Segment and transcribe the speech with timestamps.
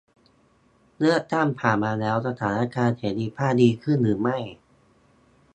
[0.97, 4.37] เลือกตั้งผ่านมาแล้ว สถานการณ์เสรีภาพดีขึ้นหรือไม่?